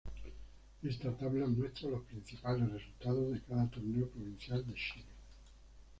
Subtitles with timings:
[0.81, 5.05] Esta tabla muestra los principales resultados de cada Torneo Provincial de Chile.